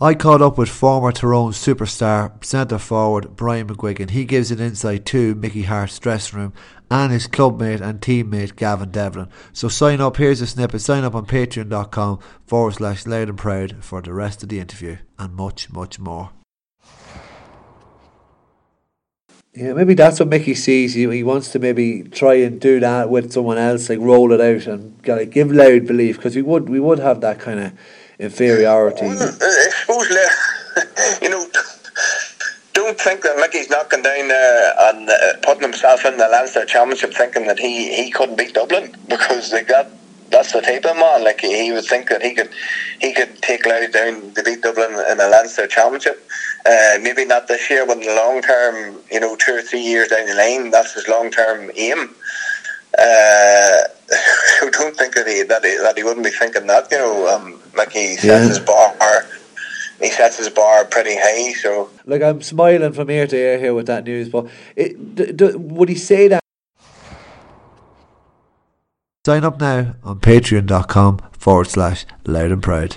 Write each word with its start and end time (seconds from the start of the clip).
I 0.00 0.14
caught 0.14 0.40
up 0.40 0.56
with 0.56 0.68
former 0.68 1.10
Tyrone 1.10 1.50
superstar 1.50 2.44
centre 2.44 2.78
forward 2.78 3.34
Brian 3.34 3.66
McGuigan. 3.66 4.10
He 4.10 4.24
gives 4.24 4.52
an 4.52 4.60
insight 4.60 5.04
to 5.06 5.34
Mickey 5.34 5.62
Harte's 5.62 5.98
dressing 5.98 6.38
room 6.38 6.52
and 6.88 7.10
his 7.10 7.26
clubmate 7.26 7.80
and 7.80 8.00
teammate 8.00 8.54
Gavin 8.54 8.92
Devlin. 8.92 9.28
So 9.52 9.66
sign 9.66 10.00
up, 10.00 10.16
here's 10.16 10.40
a 10.40 10.46
snippet, 10.46 10.82
sign 10.82 11.02
up 11.02 11.16
on 11.16 11.26
patreon.com 11.26 12.20
forward 12.46 12.74
slash 12.74 13.06
louth 13.08 13.28
and 13.28 13.36
proud 13.36 13.84
for 13.84 14.00
the 14.00 14.12
rest 14.12 14.44
of 14.44 14.50
the 14.50 14.60
interview 14.60 14.98
and 15.18 15.34
much, 15.34 15.68
much 15.72 15.98
more. 15.98 16.30
Yeah, 19.52 19.72
maybe 19.72 19.94
that's 19.94 20.20
what 20.20 20.28
Mickey 20.28 20.54
sees. 20.54 20.94
He, 20.94 21.10
he 21.10 21.24
wants 21.24 21.48
to 21.48 21.58
maybe 21.58 22.04
try 22.04 22.34
and 22.34 22.60
do 22.60 22.78
that 22.78 23.10
with 23.10 23.32
someone 23.32 23.58
else, 23.58 23.88
like 23.88 23.98
roll 23.98 24.30
it 24.30 24.40
out 24.40 24.68
and 24.68 25.02
gotta 25.02 25.26
give 25.26 25.50
Louth 25.50 25.88
belief 25.88 26.18
because 26.18 26.36
we 26.36 26.42
would 26.42 26.68
we 26.68 26.78
would 26.78 27.00
have 27.00 27.20
that 27.22 27.40
kind 27.40 27.58
of 27.58 27.72
inferiority. 28.18 29.06
Well, 29.06 29.36
I 29.40 29.67
suppose, 29.88 30.08
you 31.22 31.30
know, 31.30 31.46
don't 32.74 32.98
think 33.00 33.22
that 33.22 33.36
Mickey's 33.36 33.70
knocking 33.70 34.02
down 34.02 34.30
uh, 34.30 34.94
and 34.94 35.08
uh, 35.08 35.14
putting 35.42 35.62
himself 35.62 36.04
in 36.04 36.18
the 36.18 36.28
Leinster 36.28 36.64
Championship 36.64 37.14
thinking 37.14 37.46
that 37.46 37.58
he, 37.58 37.94
he 37.94 38.10
couldn't 38.10 38.36
beat 38.36 38.54
Dublin 38.54 38.94
because 39.08 39.50
they 39.50 39.62
got 39.62 39.88
that's 40.30 40.52
the 40.52 40.60
type 40.60 40.84
of 40.84 40.94
man. 40.94 41.24
Like 41.24 41.40
he 41.40 41.72
would 41.72 41.86
think 41.86 42.10
that 42.10 42.20
he 42.20 42.34
could 42.34 42.50
he 43.00 43.14
could 43.14 43.40
take 43.40 43.64
Louth 43.64 43.92
down 43.92 44.34
to 44.34 44.42
beat 44.42 44.60
Dublin 44.60 44.90
in 45.10 45.16
the 45.16 45.28
Leinster 45.28 45.66
Championship. 45.66 46.22
Uh, 46.66 46.98
maybe 47.00 47.24
not 47.24 47.48
this 47.48 47.70
year, 47.70 47.86
but 47.86 47.96
in 47.96 48.02
the 48.02 48.14
long 48.14 48.42
term, 48.42 48.98
you 49.10 49.20
know, 49.20 49.36
two 49.36 49.54
or 49.54 49.62
three 49.62 49.80
years 49.80 50.08
down 50.08 50.26
the 50.26 50.34
line, 50.34 50.70
that's 50.70 50.92
his 50.92 51.08
long 51.08 51.30
term 51.30 51.70
aim. 51.76 52.14
Uh, 52.98 53.88
I 54.12 54.68
don't 54.72 54.94
think 54.96 55.14
that 55.14 55.26
he 55.26 55.42
that 55.44 55.64
he, 55.64 55.78
that 55.78 55.96
he 55.96 56.02
wouldn't 56.02 56.26
be 56.26 56.30
thinking 56.30 56.66
that. 56.66 56.88
You 56.90 56.98
know, 56.98 57.28
um, 57.28 57.60
like 57.74 57.92
he 57.92 58.16
sets 58.16 58.24
yeah. 58.24 58.48
his 58.48 58.58
bar. 58.58 59.24
He 60.00 60.10
sets 60.10 60.38
his 60.38 60.48
bar 60.48 60.84
pretty 60.84 61.16
high. 61.16 61.52
So, 61.54 61.90
like, 62.06 62.22
I'm 62.22 62.40
smiling 62.42 62.92
from 62.92 63.10
ear 63.10 63.26
to 63.26 63.36
ear 63.36 63.58
here 63.58 63.74
with 63.74 63.86
that 63.86 64.04
news. 64.04 64.28
But 64.28 64.46
it, 64.76 65.14
d- 65.14 65.32
d- 65.32 65.56
would 65.56 65.88
he 65.88 65.96
say 65.96 66.28
that? 66.28 66.40
Sign 69.26 69.44
up 69.44 69.60
now 69.60 69.96
on 70.04 70.20
patreon.com 70.20 71.18
forward 71.32 71.66
slash 71.68 72.06
louth 72.26 72.52
and 72.52 72.62
proud. 72.62 72.96